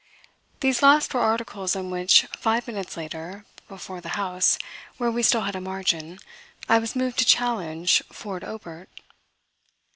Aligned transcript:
These 0.61 0.81
last 0.81 1.13
were 1.13 1.19
articles 1.19 1.75
on 1.75 1.91
which, 1.91 2.25
five 2.35 2.65
minutes 2.65 2.97
later, 2.97 3.45
before 3.67 4.01
the 4.01 4.09
house, 4.17 4.57
where 4.97 5.11
we 5.11 5.21
still 5.21 5.41
had 5.41 5.55
a 5.55 5.61
margin, 5.61 6.17
I 6.67 6.79
was 6.79 6.95
moved 6.95 7.19
to 7.19 7.23
challenge 7.25 8.01
Ford 8.11 8.43
Obert. 8.43 8.89